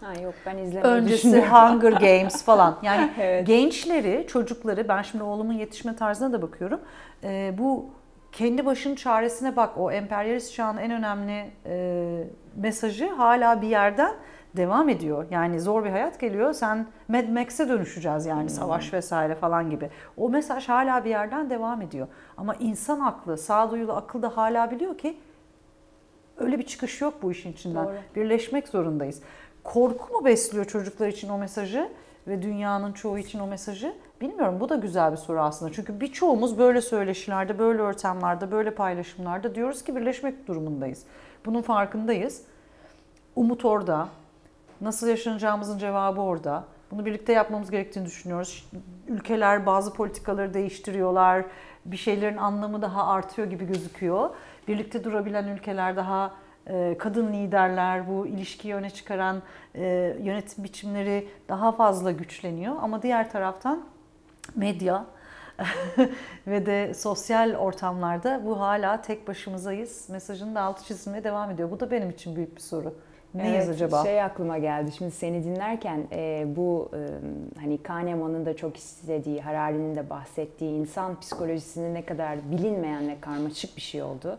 Ha 0.00 0.20
yok 0.22 0.34
ben 0.46 0.58
izlemeyi 0.58 0.94
Öncesi. 0.94 1.40
Hunger 1.40 1.92
Games 1.92 2.44
falan. 2.44 2.78
Yani 2.82 3.10
Evet. 3.20 3.46
gençleri, 3.46 4.26
çocukları 4.28 4.88
ben 4.88 5.02
şimdi 5.02 5.24
oğlumun 5.24 5.52
yetişme 5.52 5.96
tarzına 5.96 6.32
da 6.32 6.42
bakıyorum. 6.42 6.80
Ee, 7.24 7.54
bu 7.58 7.86
kendi 8.32 8.66
başının 8.66 8.94
çaresine 8.94 9.56
bak. 9.56 9.78
O 9.78 9.90
emperyalist 9.92 10.54
çağın 10.54 10.76
en 10.76 10.90
önemli 10.90 11.50
e, 11.66 12.24
mesajı 12.56 13.08
hala 13.08 13.62
bir 13.62 13.68
yerden 13.68 14.12
devam 14.56 14.88
ediyor. 14.88 15.26
Yani 15.30 15.60
zor 15.60 15.84
bir 15.84 15.90
hayat 15.90 16.20
geliyor. 16.20 16.52
Sen 16.52 16.86
Mad 17.08 17.28
Max'e 17.28 17.68
dönüşeceğiz 17.68 18.26
yani 18.26 18.50
savaş 18.50 18.92
vesaire 18.92 19.34
falan 19.34 19.70
gibi. 19.70 19.90
O 20.16 20.28
mesaj 20.28 20.68
hala 20.68 21.04
bir 21.04 21.10
yerden 21.10 21.50
devam 21.50 21.82
ediyor. 21.82 22.06
Ama 22.36 22.54
insan 22.54 23.00
aklı, 23.00 23.38
sağduyulu 23.38 23.92
akıl 23.92 24.22
da 24.22 24.36
hala 24.36 24.70
biliyor 24.70 24.98
ki 24.98 25.16
öyle 26.36 26.58
bir 26.58 26.66
çıkış 26.66 27.00
yok 27.00 27.14
bu 27.22 27.32
işin 27.32 27.52
içinden. 27.52 27.84
Doğru. 27.84 27.94
Birleşmek 28.16 28.68
zorundayız. 28.68 29.22
Korku 29.64 30.12
mu 30.12 30.24
besliyor 30.24 30.64
çocuklar 30.64 31.08
için 31.08 31.28
o 31.28 31.38
mesajı 31.38 31.88
ve 32.26 32.42
dünyanın 32.42 32.92
çoğu 32.92 33.18
için 33.18 33.38
o 33.38 33.46
mesajı? 33.46 33.94
Bilmiyorum 34.20 34.60
bu 34.60 34.68
da 34.68 34.76
güzel 34.76 35.12
bir 35.12 35.16
soru 35.16 35.40
aslında. 35.40 35.72
Çünkü 35.72 36.00
birçoğumuz 36.00 36.58
böyle 36.58 36.80
söyleşilerde, 36.80 37.58
böyle 37.58 37.82
ortamlarda, 37.82 38.50
böyle 38.50 38.74
paylaşımlarda 38.74 39.54
diyoruz 39.54 39.84
ki 39.84 39.96
birleşmek 39.96 40.46
durumundayız. 40.46 41.04
Bunun 41.46 41.62
farkındayız. 41.62 42.42
umut 43.36 43.64
orada. 43.64 44.08
Nasıl 44.82 45.08
yaşanacağımızın 45.08 45.78
cevabı 45.78 46.20
orada. 46.20 46.64
Bunu 46.90 47.06
birlikte 47.06 47.32
yapmamız 47.32 47.70
gerektiğini 47.70 48.06
düşünüyoruz. 48.06 48.70
Ülkeler 49.08 49.66
bazı 49.66 49.92
politikaları 49.92 50.54
değiştiriyorlar. 50.54 51.44
Bir 51.86 51.96
şeylerin 51.96 52.36
anlamı 52.36 52.82
daha 52.82 53.06
artıyor 53.06 53.50
gibi 53.50 53.66
gözüküyor. 53.66 54.30
Birlikte 54.68 55.04
durabilen 55.04 55.48
ülkeler 55.48 55.96
daha 55.96 56.32
e, 56.66 56.96
kadın 56.98 57.32
liderler, 57.32 58.08
bu 58.08 58.26
ilişkiyi 58.26 58.74
öne 58.74 58.90
çıkaran 58.90 59.42
e, 59.74 60.16
yönetim 60.20 60.64
biçimleri 60.64 61.28
daha 61.48 61.72
fazla 61.72 62.12
güçleniyor. 62.12 62.76
Ama 62.82 63.02
diğer 63.02 63.30
taraftan 63.30 63.84
medya 64.56 65.04
ve 66.46 66.66
de 66.66 66.94
sosyal 66.94 67.54
ortamlarda 67.54 68.42
bu 68.44 68.60
hala 68.60 69.02
tek 69.02 69.28
başımızayız 69.28 70.08
mesajının 70.10 70.54
da 70.54 70.60
altı 70.60 70.84
çizilmeye 70.84 71.24
devam 71.24 71.50
ediyor. 71.50 71.70
Bu 71.70 71.80
da 71.80 71.90
benim 71.90 72.10
için 72.10 72.36
büyük 72.36 72.56
bir 72.56 72.60
soru. 72.60 72.94
Neyiz 73.34 73.54
Evet, 73.54 73.68
acaba? 73.68 74.02
Şey 74.04 74.22
aklıma 74.22 74.58
geldi. 74.58 74.92
Şimdi 74.92 75.10
seni 75.10 75.44
dinlerken 75.44 76.06
e, 76.12 76.44
bu 76.56 76.90
e, 76.94 77.00
hani 77.60 77.78
Kahneman'ın 77.82 78.46
da 78.46 78.56
çok 78.56 78.76
istediği, 78.76 79.40
Harari'nin 79.40 79.94
de 79.94 80.10
bahsettiği 80.10 80.70
insan 80.70 81.20
psikolojisinin 81.20 81.94
ne 81.94 82.04
kadar 82.04 82.38
bilinmeyen 82.50 83.08
ve 83.08 83.20
karmaşık 83.20 83.76
bir 83.76 83.82
şey 83.82 84.02
oldu. 84.02 84.38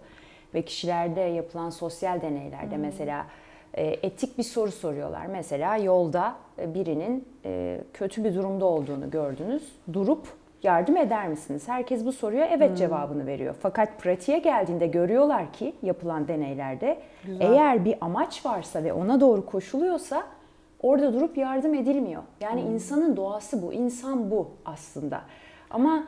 Ve 0.54 0.62
kişilerde 0.62 1.22
yapılan 1.22 1.70
sosyal 1.70 2.22
deneylerde 2.22 2.78
mesela 2.78 3.26
e, 3.74 3.84
etik 3.86 4.38
bir 4.38 4.44
soru 4.44 4.72
soruyorlar. 4.72 5.26
Mesela 5.26 5.78
yolda 5.78 6.36
e, 6.60 6.74
birinin 6.74 7.28
e, 7.46 7.82
kötü 7.94 8.24
bir 8.24 8.36
durumda 8.36 8.66
olduğunu 8.66 9.12
gördünüz. 9.12 9.72
Durup 9.94 10.28
yardım 10.64 10.98
eder 10.98 11.28
misiniz? 11.28 11.68
Herkes 11.68 12.06
bu 12.06 12.12
soruya 12.12 12.46
evet 12.46 12.78
cevabını 12.78 13.26
veriyor. 13.28 13.56
Fakat 13.62 14.00
pratiğe 14.00 14.40
geldiğinde 14.40 14.88
görüyorlar 14.88 15.54
ki 15.54 15.74
yapılan 15.82 16.28
deneylerde 16.28 16.98
Güzel. 17.26 17.52
eğer 17.52 17.86
bir 17.86 17.96
amaç 18.02 18.46
varsa 18.46 18.84
ve 18.84 18.94
ona 18.94 19.22
doğru 19.22 19.46
koşuluyorsa 19.46 20.24
orada 20.82 21.14
durup 21.14 21.38
yardım 21.38 21.74
edilmiyor. 21.74 22.24
Yani 22.42 22.62
insanın 22.62 23.18
doğası 23.18 23.62
bu, 23.62 23.74
insan 23.74 24.32
bu 24.32 24.52
aslında. 24.66 25.22
Ama 25.70 26.04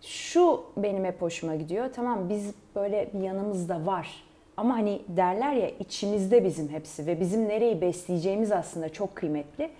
şu 0.00 0.64
benim 0.76 1.04
hep 1.04 1.22
hoşuma 1.22 1.54
gidiyor. 1.54 1.90
Tamam 1.94 2.28
biz 2.28 2.54
böyle 2.74 3.10
bir 3.14 3.20
yanımızda 3.20 3.86
var. 3.86 4.24
Ama 4.56 4.74
hani 4.74 5.02
derler 5.08 5.52
ya 5.52 5.68
içimizde 5.68 6.44
bizim 6.44 6.68
hepsi 6.68 7.06
ve 7.06 7.20
bizim 7.20 7.48
nereyi 7.48 7.80
besleyeceğimiz 7.80 8.52
aslında 8.52 8.88
çok 8.88 9.16
kıymetli. 9.16 9.70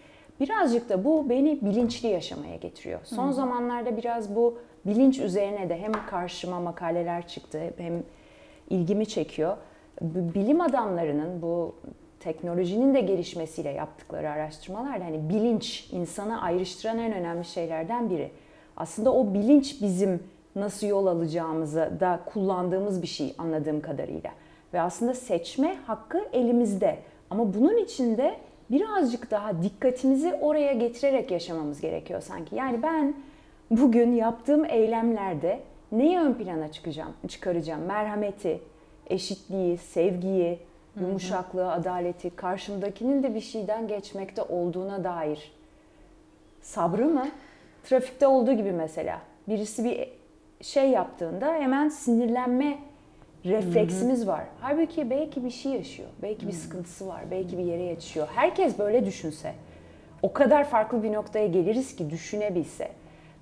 Birazcık 0.41 0.88
da 0.88 1.05
bu 1.05 1.29
beni 1.31 1.59
bilinçli 1.62 2.09
yaşamaya 2.09 2.57
getiriyor. 2.57 3.00
Son 3.05 3.31
zamanlarda 3.31 3.97
biraz 3.97 4.37
bu 4.37 4.59
bilinç 4.87 5.19
üzerine 5.19 5.69
de 5.69 5.79
hem 5.79 5.93
karşıma 6.07 6.61
makaleler 6.61 7.29
çıktı 7.29 7.61
hem 7.76 8.03
ilgimi 8.71 9.07
çekiyor. 9.07 9.57
Bilim 10.00 10.61
adamlarının 10.61 11.43
bu 11.43 11.75
teknolojinin 12.21 12.95
de 12.95 13.00
gelişmesiyle 13.00 13.71
yaptıkları 13.71 14.31
araştırmalarda 14.31 15.05
hani 15.05 15.29
bilinç 15.29 15.88
insanı 15.93 16.43
ayrıştıran 16.43 16.99
en 16.99 17.12
önemli 17.12 17.45
şeylerden 17.45 18.11
biri. 18.11 18.31
Aslında 18.76 19.14
o 19.14 19.35
bilinç 19.35 19.83
bizim 19.83 20.23
nasıl 20.57 20.87
yol 20.87 21.07
alacağımızı 21.07 21.93
da 22.00 22.21
kullandığımız 22.26 23.03
bir 23.03 23.07
şey 23.07 23.35
anladığım 23.38 23.81
kadarıyla. 23.81 24.31
Ve 24.75 24.81
aslında 24.81 25.14
seçme 25.14 25.76
hakkı 25.87 26.25
elimizde. 26.33 26.99
Ama 27.31 27.55
bunun 27.55 27.76
için 27.76 28.17
de 28.17 28.37
birazcık 28.71 29.30
daha 29.30 29.62
dikkatimizi 29.62 30.35
oraya 30.35 30.73
getirerek 30.73 31.30
yaşamamız 31.30 31.80
gerekiyor 31.80 32.21
sanki. 32.21 32.56
Yani 32.56 32.83
ben 32.83 33.14
bugün 33.71 34.12
yaptığım 34.12 34.64
eylemlerde 34.64 35.61
neyi 35.92 36.18
ön 36.18 36.35
plana 36.35 36.73
çıkacağım, 36.73 37.12
çıkaracağım? 37.28 37.83
Merhameti, 37.83 38.61
eşitliği, 39.06 39.78
sevgiyi, 39.78 40.59
yumuşaklığı, 41.00 41.73
adaleti, 41.73 42.30
karşımdakinin 42.30 43.23
de 43.23 43.35
bir 43.35 43.40
şeyden 43.40 43.88
geçmekte 43.88 44.42
olduğuna 44.42 45.04
dair 45.04 45.52
sabrı 46.62 47.06
mı? 47.06 47.28
Trafikte 47.85 48.26
olduğu 48.26 48.52
gibi 48.52 48.73
mesela. 48.73 49.21
Birisi 49.49 49.85
bir 49.85 50.09
şey 50.61 50.90
yaptığında 50.90 51.54
hemen 51.54 51.88
sinirlenme 51.88 52.78
refleksimiz 53.45 54.27
var. 54.27 54.45
Halbuki 54.61 55.11
belki 55.11 55.45
bir 55.45 55.51
şey 55.51 55.73
yaşıyor. 55.73 56.09
Belki 56.23 56.47
bir 56.47 56.53
sıkıntısı 56.53 57.09
var. 57.09 57.25
Belki 57.31 57.59
bir 57.59 57.65
yere 57.65 57.83
yetişiyor. 57.83 58.29
Herkes 58.35 58.79
böyle 58.79 59.07
düşünse. 59.07 59.55
O 60.23 60.33
kadar 60.33 60.65
farklı 60.69 61.03
bir 61.03 61.13
noktaya 61.13 61.47
geliriz 61.47 61.97
ki 61.97 62.11
düşünebilse. 62.11 62.89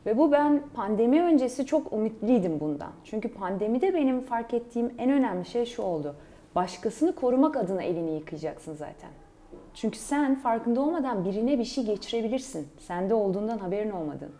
Ve 0.06 0.18
bu 0.18 0.32
ben 0.32 0.62
pandemi 0.74 1.22
öncesi 1.22 1.66
çok 1.66 1.92
ümitliydim 1.92 2.60
bundan. 2.60 2.92
Çünkü 3.04 3.28
pandemide 3.28 3.94
benim 3.94 4.20
fark 4.20 4.54
ettiğim 4.54 4.94
en 4.98 5.10
önemli 5.10 5.46
şey 5.46 5.66
şu 5.66 5.82
oldu. 5.82 6.16
Başkasını 6.54 7.14
korumak 7.14 7.56
adına 7.56 7.82
elini 7.82 8.14
yıkayacaksın 8.14 8.74
zaten. 8.74 9.10
Çünkü 9.74 9.98
sen 9.98 10.34
farkında 10.34 10.80
olmadan 10.80 11.24
birine 11.24 11.58
bir 11.58 11.64
şey 11.64 11.84
geçirebilirsin. 11.84 12.68
Sende 12.78 13.14
olduğundan 13.14 13.58
haberin 13.58 13.90
olmadığın. 13.90 14.32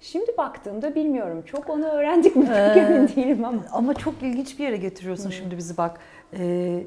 Şimdi 0.00 0.36
baktığımda 0.38 0.94
bilmiyorum. 0.94 1.42
Çok 1.46 1.70
onu 1.70 1.86
öğrendik 1.86 2.36
mi 2.36 2.48
Ee, 2.52 2.54
emin 2.76 3.08
değilim 3.08 3.44
ama. 3.44 3.62
Ama 3.72 3.94
çok 3.94 4.22
ilginç 4.22 4.58
bir 4.58 4.64
yere 4.64 4.76
getiriyorsun 4.76 5.30
şimdi 5.30 5.56
bizi 5.56 5.76
bak. 5.76 5.98
Ee, 6.38 6.86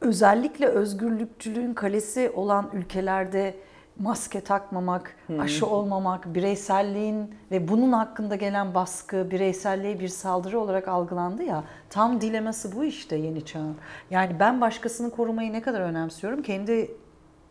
özellikle 0.00 0.66
özgürlükçülüğün 0.66 1.74
kalesi 1.74 2.32
olan 2.34 2.70
ülkelerde 2.72 3.54
maske 3.98 4.40
takmamak, 4.40 5.16
aşı 5.38 5.66
olmamak, 5.66 6.34
bireyselliğin 6.34 7.34
ve 7.50 7.68
bunun 7.68 7.92
hakkında 7.92 8.36
gelen 8.36 8.74
baskı, 8.74 9.30
bireyselliğe 9.30 10.00
bir 10.00 10.08
saldırı 10.08 10.60
olarak 10.60 10.88
algılandı 10.88 11.42
ya. 11.42 11.64
Tam 11.90 12.20
dileması 12.20 12.76
bu 12.76 12.84
işte 12.84 13.16
yeni 13.16 13.44
çağın. 13.44 13.76
Yani 14.10 14.36
ben 14.40 14.60
başkasını 14.60 15.10
korumayı 15.10 15.52
ne 15.52 15.62
kadar 15.62 15.80
önemsiyorum, 15.80 16.42
kendi 16.42 16.90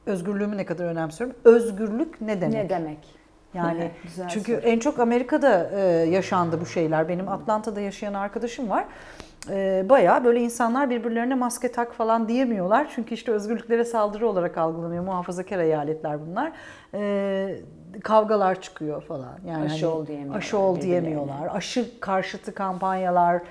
özgürlüğümü 0.06 0.58
ne 0.58 0.66
kadar 0.66 0.86
önemsiyorum. 0.86 1.36
Özgürlük 1.44 2.22
ne 2.22 2.42
demek? 2.42 2.64
Ne 2.64 2.70
demek? 2.70 3.15
Yani 3.56 3.92
Güzel 4.04 4.28
çünkü 4.28 4.56
soru. 4.56 4.62
en 4.62 4.80
çok 4.80 5.00
Amerika'da 5.00 5.70
e, 5.74 5.82
yaşandı 6.10 6.62
bu 6.62 6.66
şeyler. 6.66 7.10
Benim 7.10 7.30
Atlanta'da 7.30 7.82
yaşayan 7.82 8.14
arkadaşım 8.14 8.70
var. 8.70 8.86
E, 9.50 9.86
bayağı 9.90 10.24
böyle 10.24 10.40
insanlar 10.40 10.90
birbirlerine 10.90 11.36
maske 11.36 11.72
tak 11.72 11.94
falan 11.94 12.28
diyemiyorlar. 12.28 12.88
Çünkü 12.96 13.14
işte 13.14 13.32
özgürlüklere 13.32 13.86
saldırı 13.86 14.28
olarak 14.28 14.58
algılanıyor. 14.58 15.04
Muhafazakar 15.04 15.60
eyaletler 15.60 16.28
bunlar. 16.28 16.52
E, 16.94 17.56
kavgalar 18.04 18.62
çıkıyor 18.62 19.02
falan. 19.02 19.40
Yani 19.48 19.66
Aşı 19.66 19.86
hani 19.86 19.96
ol 19.96 20.08
diyemiyorlar 20.08 20.38
Aşı 20.38 20.58
ol 20.58 20.82
diyemiyorlar. 20.82 21.56
Aşı 21.56 22.00
karşıtı 22.00 22.54
kampanyalar 22.54 23.42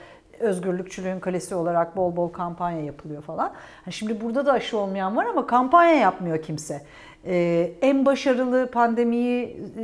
özgürlükçülüğün 0.41 1.21
kalesi 1.21 1.55
olarak 1.55 1.97
bol 1.97 2.17
bol 2.17 2.29
kampanya 2.29 2.81
yapılıyor 2.81 3.23
falan. 3.23 3.53
Hani 3.85 3.93
şimdi 3.93 4.21
burada 4.21 4.47
da 4.47 4.53
aşı 4.53 4.79
olmayan 4.79 5.17
var 5.17 5.25
ama 5.25 5.47
kampanya 5.47 5.95
yapmıyor 5.95 6.43
kimse. 6.43 6.83
Ee, 7.27 7.71
en 7.83 8.07
başarılı 8.07 8.71
pandemiyi 8.71 9.57
e, 9.79 9.83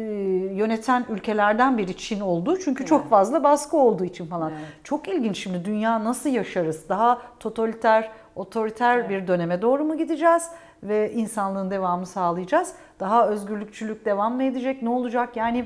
yöneten 0.54 1.04
ülkelerden 1.08 1.78
biri 1.78 1.96
Çin 1.96 2.20
oldu. 2.20 2.58
Çünkü 2.64 2.86
çok 2.86 3.00
Evet. 3.00 3.10
fazla 3.10 3.44
baskı 3.44 3.76
olduğu 3.76 4.04
için 4.04 4.26
falan. 4.26 4.50
Evet. 4.50 4.60
Çok 4.84 5.08
ilginç 5.08 5.38
şimdi 5.38 5.64
dünya 5.64 6.04
nasıl 6.04 6.30
yaşarız? 6.30 6.88
Daha 6.88 7.22
totaliter, 7.40 8.10
otoriter 8.36 8.98
Evet. 8.98 9.10
bir 9.10 9.26
döneme 9.28 9.62
doğru 9.62 9.84
mu 9.84 9.98
gideceğiz? 9.98 10.48
Ve 10.82 11.12
insanlığın 11.12 11.70
devamı 11.70 12.06
sağlayacağız. 12.06 12.72
Daha 13.00 13.28
özgürlükçülük 13.28 14.04
devam 14.04 14.34
mı 14.36 14.42
edecek? 14.42 14.82
Ne 14.82 14.88
olacak? 14.88 15.36
Yani 15.36 15.64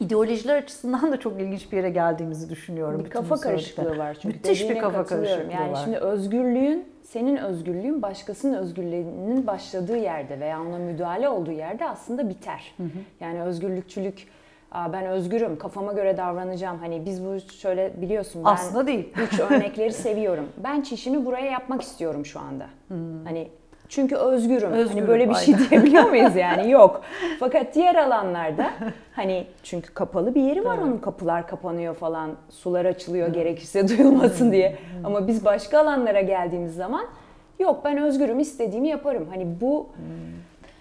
ideolojiler 0.00 0.56
açısından 0.62 1.12
da 1.12 1.20
çok 1.20 1.40
ilginç 1.40 1.72
bir 1.72 1.76
yere 1.76 1.90
geldiğimizi 1.90 2.50
düşünüyorum. 2.50 3.04
Bir 3.04 3.10
kafa 3.10 3.36
karışıklığı 3.36 3.98
var 3.98 4.14
çünkü. 4.22 4.36
Müthiş 4.36 4.70
bir 4.70 4.78
kafa 4.78 5.04
karışıklığı 5.06 5.52
Yani 5.52 5.72
var. 5.72 5.80
şimdi 5.84 5.96
özgürlüğün, 5.98 6.84
senin 7.02 7.36
özgürlüğün 7.36 8.02
başkasının 8.02 8.54
özgürlüğünün 8.58 9.46
başladığı 9.46 9.96
yerde 9.96 10.40
veya 10.40 10.60
ona 10.62 10.78
müdahale 10.78 11.28
olduğu 11.28 11.50
yerde 11.52 11.88
aslında 11.88 12.28
biter. 12.28 12.74
Yani 13.20 13.42
özgürlükçülük, 13.42 14.26
"Aa, 14.72 14.92
ben 14.92 15.06
özgürüm, 15.06 15.58
kafama 15.58 15.92
göre 15.92 16.16
davranacağım. 16.16 16.78
Hani 16.78 17.04
biz 17.06 17.24
bu 17.24 17.40
şöyle 17.40 18.00
biliyorsun 18.00 18.44
ben 18.44 18.50
Aslında 18.50 18.86
değil. 18.86 19.12
uç 19.26 19.40
örnekleri 19.40 19.92
seviyorum. 19.92 20.48
Ben 20.64 20.80
çişimi 20.80 21.26
buraya 21.26 21.46
yapmak 21.50 21.82
istiyorum 21.82 22.26
şu 22.26 22.40
anda. 22.40 22.66
Hani 23.24 23.48
çünkü 23.88 24.16
özgürüm. 24.16 24.72
Özgürüm, 24.72 24.98
hani 24.98 25.08
böyle 25.08 25.30
bir 25.30 25.34
şey 25.34 25.54
diyebiliyor 25.58 26.04
muyuz 26.04 26.36
yani? 26.36 26.70
Yok. 26.70 27.02
Fakat 27.40 27.74
diğer 27.74 27.94
alanlarda 27.94 28.70
hani 29.12 29.46
çünkü 29.62 29.94
kapalı 29.94 30.34
bir 30.34 30.42
yeri 30.42 30.64
var 30.64 30.78
onun 30.78 30.98
kapılar 30.98 31.46
kapanıyor 31.48 31.94
falan. 31.94 32.30
Sular 32.50 32.84
açılıyor 32.84 33.28
gerekirse 33.28 33.88
duyulmasın 33.88 34.52
diye. 34.52 34.76
Ama 35.04 35.28
biz 35.28 35.44
başka 35.44 35.78
alanlara 35.80 36.20
geldiğimiz 36.20 36.74
zaman 36.74 37.04
yok 37.58 37.80
ben 37.84 37.98
özgürüm 37.98 38.40
istediğimi 38.40 38.88
yaparım. 38.88 39.26
Hani 39.30 39.60
bu 39.60 39.88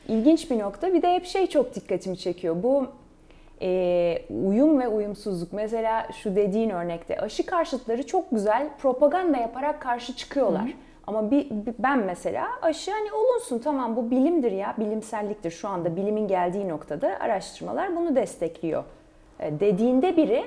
ilginç 0.07 0.51
bir 0.51 0.59
nokta. 0.59 0.93
Bir 0.93 1.01
de 1.01 1.13
hep 1.13 1.25
şey 1.25 1.47
çok 1.47 1.75
dikkatimi 1.75 2.17
çekiyor. 2.17 2.55
Bu 2.63 2.87
e, 3.61 4.21
uyum 4.45 4.79
ve 4.79 4.87
uyumsuzluk. 4.87 5.53
Mesela 5.53 6.07
şu 6.23 6.35
dediğin 6.35 6.69
örnekte 6.69 7.17
aşı 7.17 7.45
karşıtları 7.45 8.07
çok 8.07 8.31
güzel 8.31 8.67
propaganda 8.81 9.37
yaparak 9.37 9.81
karşı 9.81 10.15
çıkıyorlar. 10.15 10.73
Ama 11.07 11.31
bir, 11.31 11.49
bir- 11.49 11.73
ben 11.79 11.99
mesela 11.99 12.47
aşı 12.61 12.91
hani 12.91 13.11
olunsun 13.13 13.59
tamam 13.59 13.95
bu 13.95 14.11
bilimdir 14.11 14.51
ya 14.51 14.73
bilimselliktir 14.77 15.51
şu 15.51 15.67
anda 15.67 15.95
bilimin 15.95 16.27
geldiği 16.27 16.69
noktada 16.69 17.07
araştırmalar 17.19 17.95
bunu 17.95 18.15
destekliyor. 18.15 18.83
E, 19.39 19.59
dediğinde 19.59 20.17
biri 20.17 20.45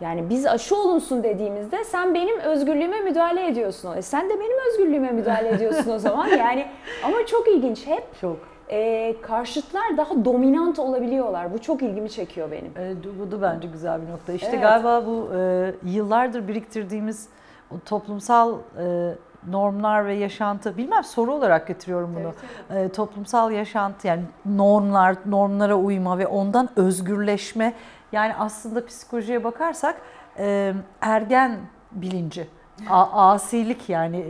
Yani 0.00 0.28
biz 0.30 0.46
aşı 0.46 0.76
olunsun 0.76 1.22
dediğimizde 1.22 1.84
sen 1.84 2.14
benim 2.14 2.38
özgürlüğüme 2.40 3.00
müdahale 3.00 3.46
ediyorsun. 3.46 3.96
E 3.96 4.02
sen 4.02 4.30
de 4.30 4.40
benim 4.40 4.56
özgürlüğüme 4.70 5.10
müdahale 5.10 5.48
ediyorsun 5.54 5.90
o 5.90 5.98
zaman. 5.98 6.26
Yani 6.28 6.66
ama 7.04 7.26
çok 7.26 7.48
ilginç 7.48 7.86
hep 7.86 8.04
Çok. 8.20 8.36
e, 8.70 9.14
karşıtlar 9.22 9.96
daha 9.96 10.24
dominant 10.24 10.78
olabiliyorlar. 10.78 11.52
Bu 11.52 11.58
çok 11.60 11.82
ilgimi 11.82 12.10
çekiyor 12.10 12.50
benim. 12.50 12.72
Evet, 12.78 12.96
bu 13.20 13.30
da 13.30 13.42
bence 13.42 13.68
güzel 13.68 14.02
bir 14.06 14.12
nokta. 14.12 14.32
İşte 14.32 14.48
Evet. 14.50 14.62
galiba 14.62 15.06
bu 15.06 15.28
e, 15.36 15.72
yıllardır 15.84 16.48
biriktirdiğimiz 16.48 17.28
o 17.70 17.74
toplumsal 17.86 18.54
e, 18.78 19.14
normlar 19.48 20.06
ve 20.06 20.14
yaşantı, 20.14 20.76
bilmem 20.76 21.04
soru 21.04 21.32
olarak 21.34 21.66
getiriyorum 21.68 22.16
bunu. 22.20 22.32
E, 22.78 22.88
toplumsal 22.88 23.52
yaşantı 23.52 24.06
yani 24.06 24.22
normlar, 24.46 25.16
normlara 25.26 25.74
uyma 25.74 26.18
ve 26.18 26.26
ondan 26.26 26.68
özgürleşme. 26.76 27.72
Yani 28.12 28.34
aslında 28.38 28.86
psikolojiye 28.86 29.44
bakarsak 29.44 29.96
e, 30.38 30.74
ergen 31.00 31.56
bilinci, 31.92 32.48
a- 32.90 33.30
asilik 33.32 33.88
yani 33.88 34.24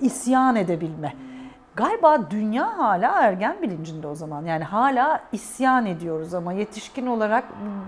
isyan 0.00 0.56
edebilme. 0.56 1.12
Galiba 1.76 2.30
dünya 2.30 2.78
hala 2.78 3.22
ergen 3.22 3.56
bilincinde 3.62 4.06
o 4.06 4.14
zaman. 4.14 4.44
Yani 4.44 4.64
hala 4.64 5.20
isyan 5.32 5.86
ediyoruz 5.86 6.34
ama 6.34 6.52
yetişkin 6.52 7.06
olarak 7.06 7.44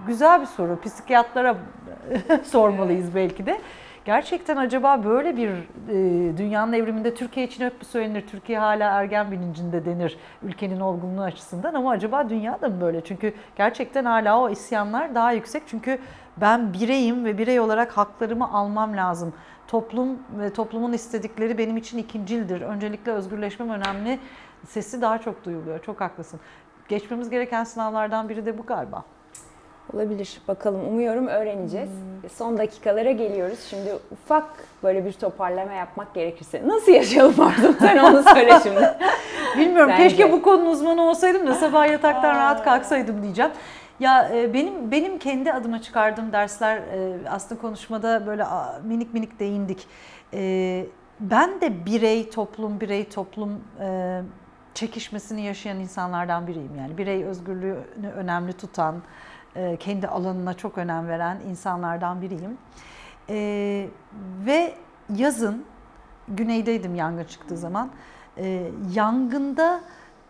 güzel 0.07 0.41
bir 0.41 0.47
soru. 0.47 0.81
Psikiyatlara 0.81 1.57
sormalıyız 2.45 3.15
belki 3.15 3.47
de. 3.47 3.61
Gerçekten 4.05 4.57
acaba 4.57 5.05
böyle 5.05 5.37
bir 5.37 5.49
e, 5.49 6.37
dünyanın 6.37 6.73
evriminde 6.73 7.15
Türkiye 7.15 7.47
için 7.47 7.65
hep 7.65 7.81
bu 7.81 7.85
söylenir. 7.85 8.27
Türkiye 8.27 8.59
hala 8.59 8.91
ergen 8.91 9.31
bilincinde 9.31 9.85
denir 9.85 10.19
ülkenin 10.43 10.81
olgunluğu 10.81 11.23
açısından 11.23 11.75
ama 11.75 11.91
acaba 11.91 12.29
dünya 12.29 12.61
da 12.61 12.69
mı 12.69 12.81
böyle? 12.81 13.05
Çünkü 13.05 13.35
gerçekten 13.57 14.05
hala 14.05 14.41
o 14.41 14.51
isyanlar 14.51 15.15
daha 15.15 15.33
yüksek. 15.33 15.63
Çünkü 15.67 15.99
ben 16.37 16.73
bireyim 16.73 17.25
ve 17.25 17.39
birey 17.39 17.61
olarak 17.61 17.93
haklarımı 17.97 18.53
almam 18.53 18.97
lazım. 18.97 19.33
Toplum 19.69 20.19
ve 20.39 20.53
toplumun 20.53 20.93
istedikleri 20.93 21.59
benim 21.59 21.77
için 21.77 21.99
ikincildir. 21.99 22.61
Öncelikle 22.61 23.13
özgürleşmem 23.13 23.71
önemli. 23.71 24.19
Sesi 24.67 25.03
daha 25.03 25.19
çok 25.19 25.45
duyuluyor. 25.45 25.83
Çok 25.83 26.01
haklısın. 26.01 26.41
Geçmemiz 26.89 27.31
gereken 27.31 27.65
sınavlardan 27.65 28.29
biri 28.29 28.47
de 28.47 28.59
bu 28.59 28.63
galiba. 28.67 29.05
Olabilir. 29.95 30.39
Bakalım 30.49 30.89
umuyorum 30.89 31.27
öğreneceğiz. 31.27 31.91
Son 32.35 32.59
dakikalara 32.59 33.11
geliyoruz. 33.11 33.59
Şimdi 33.71 33.91
ufak 34.13 34.45
böyle 34.83 35.05
bir 35.05 35.13
toparlama 35.13 35.73
yapmak 35.73 36.15
gerekirse. 36.15 36.63
Nasıl 36.69 36.93
yaşayalım 36.93 37.41
Arzu? 37.41 37.75
Sen 37.81 37.99
onu 37.99 38.23
söyle 38.23 38.53
şimdi. 38.63 38.91
Bilmiyorum 39.59 39.91
Bence. 39.91 40.03
keşke 40.09 40.33
bu 40.33 40.43
konunun 40.43 40.71
uzmanı 40.71 41.03
olsaydım 41.03 41.47
da 41.47 41.55
sabah 41.55 41.89
yataktan 41.91 42.35
rahat 42.39 42.65
kalksaydım 42.65 43.23
diyeceğim. 43.23 43.51
Ya 44.01 44.29
e, 44.35 44.55
benim 44.55 44.91
benim 44.91 45.19
kendi 45.19 45.53
adıma 45.53 45.83
çıkardığım 45.83 46.33
dersler 46.33 46.77
e, 46.77 47.19
aslında 47.31 47.61
konuşmada 47.61 48.27
böyle 48.27 48.45
minik 48.85 49.15
minik 49.15 49.41
değindik. 49.41 49.87
E, 50.35 50.87
Ben 51.21 51.61
de 51.61 51.87
birey 51.87 52.31
toplum 52.31 52.81
birey 52.81 53.09
toplum 53.09 53.61
çekişmesini 54.75 55.43
yaşayan 55.43 55.77
insanlardan 55.81 56.47
biriyim. 56.47 56.77
Yani 56.79 56.99
birey 56.99 57.25
özgürlüğünü 57.25 58.11
önemli 58.17 58.53
tutan, 58.53 58.95
e, 59.57 59.77
kendi 59.77 60.09
alanına 60.09 60.55
çok 60.55 60.79
önem 60.79 61.09
veren 61.09 61.41
insanlardan 61.51 62.23
biriyim. 62.23 62.59
E, 63.29 63.87
Ve 64.47 64.75
yazın 65.17 65.65
güneydeydim 66.29 66.95
yangın 66.95 67.25
çıktığı 67.25 67.57
zaman. 67.57 67.91
E, 68.37 68.71
yangında 68.95 69.81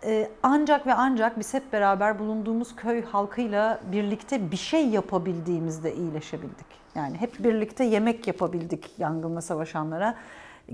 e, 0.05 0.29
ancak 0.43 0.87
ve 0.87 0.95
ancak 0.95 1.39
biz 1.39 1.55
hep 1.55 1.73
beraber 1.73 2.19
bulunduğumuz 2.19 2.77
köy 2.77 3.05
halkıyla 3.05 3.81
birlikte 3.93 4.50
bir 4.50 4.57
şey 4.57 4.89
yapabildiğimizde 4.89 5.95
iyileşebildik. 5.95 6.67
Yani 6.95 7.17
hep 7.17 7.45
birlikte 7.45 7.85
yemek 7.85 8.27
yapabildik 8.27 8.99
yangınla 8.99 9.41
savaşanlara. 9.41 10.15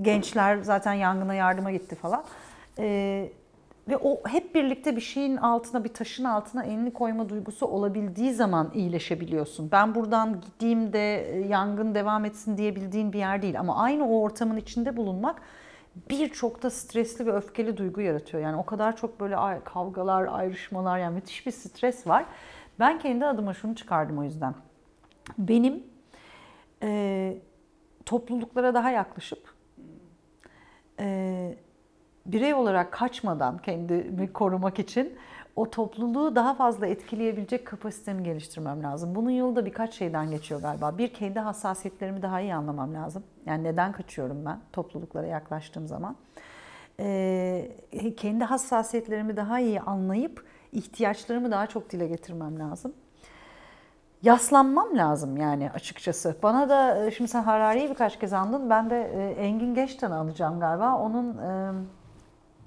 Gençler 0.02 0.58
zaten 0.62 0.92
yangına 0.92 1.34
yardıma 1.34 1.70
gitti 1.70 1.94
falan. 1.94 2.24
E, 2.78 3.28
ve 3.88 3.96
o 3.96 4.20
hep 4.28 4.54
birlikte 4.54 4.96
bir 4.96 5.00
şeyin 5.00 5.36
altına, 5.36 5.84
bir 5.84 5.94
taşın 5.94 6.24
altına 6.24 6.64
elini 6.64 6.92
koyma 6.92 7.28
duygusu 7.28 7.66
olabildiği 7.66 8.32
zaman 8.34 8.70
iyileşebiliyorsun. 8.74 9.70
Ben 9.72 9.94
buradan 9.94 10.40
gideyim 10.40 10.92
de 10.92 11.34
e, 11.34 11.46
yangın 11.46 11.94
devam 11.94 12.24
etsin 12.24 12.56
diyebildiğin 12.56 13.12
bir 13.12 13.18
yer 13.18 13.42
değil. 13.42 13.60
Ama 13.60 13.76
aynı 13.76 14.08
o 14.08 14.20
ortamın 14.20 14.56
içinde 14.56 14.96
bulunmak 14.96 15.42
birçok 16.10 16.62
da 16.62 16.70
stresli 16.70 17.26
ve 17.26 17.32
öfkeli 17.32 17.76
duygu 17.76 18.00
yaratıyor. 18.00 18.42
Yani 18.42 18.56
o 18.56 18.66
kadar 18.66 18.96
çok 18.96 19.20
böyle 19.20 19.36
kavgalar, 19.64 20.28
ayrışmalar 20.30 20.98
yani 20.98 21.14
müthiş 21.14 21.46
bir 21.46 21.50
stres 21.50 22.06
var. 22.06 22.24
Ben 22.78 22.98
kendi 22.98 23.26
adıma 23.26 23.54
şunu 23.54 23.74
çıkardım 23.74 24.18
o 24.18 24.22
yüzden. 24.22 24.54
Benim 25.38 25.82
e, 26.82 27.38
topluluklara 28.06 28.74
daha 28.74 28.90
yaklaşıp 28.90 29.54
e, 31.00 31.56
birey 32.32 32.54
olarak 32.54 32.92
kaçmadan 32.92 33.58
kendimi 33.58 34.32
korumak 34.32 34.78
için 34.78 35.18
o 35.56 35.70
topluluğu 35.70 36.34
daha 36.34 36.54
fazla 36.54 36.86
etkileyebilecek 36.86 37.66
kapasitemi 37.66 38.22
geliştirmem 38.22 38.82
lazım. 38.82 39.14
Bunun 39.14 39.30
yolu 39.30 39.56
da 39.56 39.66
birkaç 39.66 39.94
şeyden 39.94 40.30
geçiyor 40.30 40.62
galiba. 40.62 40.98
Bir, 40.98 41.08
kendi 41.08 41.40
hassasiyetlerimi 41.40 42.22
daha 42.22 42.40
iyi 42.40 42.54
anlamam 42.54 42.94
lazım. 42.94 43.24
Yani 43.46 43.64
neden 43.64 43.92
kaçıyorum 43.92 44.44
ben 44.44 44.60
topluluklara 44.72 45.26
yaklaştığım 45.26 45.88
zaman. 45.88 46.16
Ee, 47.00 47.70
kendi 48.16 48.44
hassasiyetlerimi 48.44 49.36
daha 49.36 49.60
iyi 49.60 49.80
anlayıp 49.80 50.44
ihtiyaçlarımı 50.72 51.50
daha 51.50 51.66
çok 51.66 51.90
dile 51.90 52.06
getirmem 52.06 52.58
lazım. 52.58 52.92
Yaslanmam 54.22 54.96
lazım 54.96 55.36
yani 55.36 55.70
açıkçası. 55.70 56.36
Bana 56.42 56.68
da 56.68 57.06
e, 57.06 57.10
şimdi 57.10 57.30
sen 57.30 57.42
Harari'yi 57.42 57.90
birkaç 57.90 58.18
kez 58.18 58.32
andın. 58.32 58.70
Ben 58.70 58.90
de 58.90 59.10
e, 59.14 59.30
Engin 59.30 59.74
Geçten 59.74 60.10
alacağım 60.10 60.60
galiba. 60.60 60.98
Onun 60.98 61.38
e, 61.38 61.72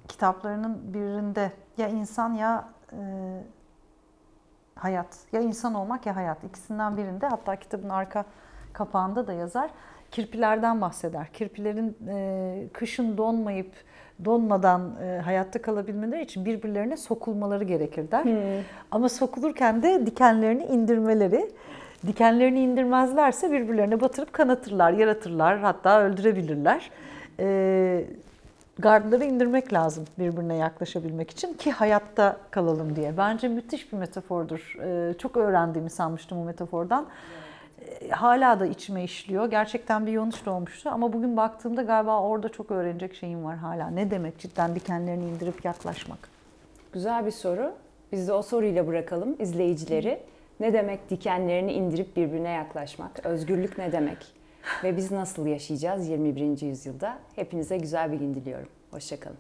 kitaplarının 0.10 0.93
birinde 0.93 1.52
ya 1.78 1.88
insan 1.88 2.34
ya 2.34 2.69
e, 2.91 3.00
hayat. 4.76 5.17
Ya 5.32 5.41
insan 5.41 5.74
olmak 5.74 6.06
ya 6.06 6.15
hayat. 6.15 6.43
İkisinden 6.43 6.98
birinde 6.98 7.28
hatta 7.28 7.56
kitabın 7.56 7.89
arka 7.89 8.26
kapağında 8.74 9.28
da 9.28 9.34
yazar. 9.34 9.69
Kirpilerden 10.12 10.82
bahseder. 10.82 11.28
Kirpilerin 11.34 11.98
e, 12.08 12.67
kışın 12.74 13.17
donmayıp 13.17 13.72
donmadan 14.26 14.95
e, 15.04 15.19
hayatta 15.19 15.62
kalabilmeleri 15.62 16.22
için 16.22 16.45
birbirlerine 16.45 16.98
sokulmaları 16.98 17.63
gerekir 17.63 18.12
der. 18.12 18.26
Ama 18.91 19.10
sokulurken 19.10 19.84
de 19.84 20.06
dikenlerini 20.06 20.63
indirmeleri. 20.63 21.52
Dikenlerini 22.08 22.60
indirmezlerse 22.62 23.52
birbirlerine 23.52 24.02
batırıp 24.02 24.34
kanatırlar, 24.34 24.91
yaratırlar, 24.91 25.60
hatta 25.60 26.02
öldürebilirler. 26.02 26.91
E, 27.39 28.06
gardları 28.79 29.25
indirmek 29.25 29.73
lazım 29.73 30.05
birbirine 30.19 30.55
yaklaşabilmek 30.55 31.29
için 31.31 31.53
ki 31.53 31.71
hayatta 31.71 32.37
kalalım 32.51 32.95
diye. 32.95 33.17
Bence 33.17 33.47
müthiş 33.47 33.93
bir 33.93 33.97
metafordur. 33.97 34.75
Ee, 34.81 35.13
çok 35.17 35.37
öğrendiğimi 35.37 35.89
sanmıştım 35.89 36.37
o 36.37 36.43
metafordan. 36.45 37.07
Ee, 37.81 38.09
hala 38.09 38.59
da 38.59 38.65
içime 38.65 39.03
işliyor. 39.03 39.49
Gerçekten 39.49 40.05
bir 40.05 40.11
yanlış 40.11 40.47
olmuştu 40.47 40.89
ama 40.93 41.13
bugün 41.13 41.37
baktığımda 41.37 41.81
galiba 41.81 42.21
orada 42.21 42.49
çok 42.49 42.71
öğrenecek 42.71 43.15
şeyim 43.15 43.43
var 43.43 43.57
hala. 43.57 43.89
Ne 43.89 44.11
demek 44.11 44.39
cidden 44.39 44.75
dikenlerini 44.75 45.25
indirip 45.25 45.65
yaklaşmak? 45.65 46.19
Güzel 46.93 47.25
bir 47.25 47.31
soru. 47.31 47.71
Biz 48.11 48.27
de 48.27 48.33
o 48.33 48.41
soruyla 48.41 48.87
bırakalım 48.87 49.35
izleyicileri. 49.39 50.19
Ne 50.59 50.73
demek 50.73 51.09
dikenlerini 51.09 51.73
indirip 51.73 52.15
birbirine 52.15 52.49
yaklaşmak? 52.49 53.25
Özgürlük 53.25 53.77
ne 53.77 53.91
demek? 53.91 54.38
Ve 54.84 54.98
biz 54.98 55.12
nasıl 55.12 55.48
yaşayacağız 55.48 56.08
21. 56.08 56.62
yüzyılda? 56.62 57.19
Hepinize 57.36 57.78
güzel 57.78 58.12
bir 58.12 58.17
gün 58.17 58.34
diliyorum. 58.34 58.69
Hoşçakalın. 58.91 59.38